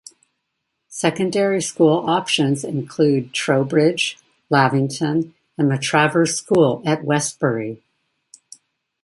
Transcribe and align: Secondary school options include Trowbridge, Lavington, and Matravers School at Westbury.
Secondary 0.89 1.61
school 1.61 1.97
options 2.09 2.63
include 2.63 3.33
Trowbridge, 3.35 4.17
Lavington, 4.49 5.35
and 5.59 5.69
Matravers 5.71 6.33
School 6.35 6.81
at 6.87 7.03
Westbury. 7.03 7.83